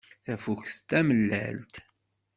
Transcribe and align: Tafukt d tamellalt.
Tafukt 0.23 0.75
d 0.79 0.83
tamellalt. 0.89 1.75